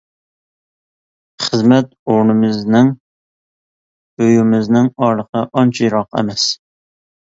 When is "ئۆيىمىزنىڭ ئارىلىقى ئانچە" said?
4.19-5.91